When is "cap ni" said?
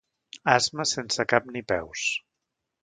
1.35-1.65